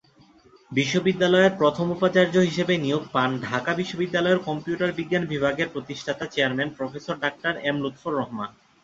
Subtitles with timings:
[0.71, 7.53] বিশ্ববিদ্যালয়ের প্রথম উপাচার্য হিসেবে নিয়োগ পান ঢাকা বিশ্ববিদ্যালয়ের কম্পিউটার বিজ্ঞান বিভাগের প্রতিষ্ঠাতা chairman professor doctor
[7.69, 8.49] M Lutfor Rahman.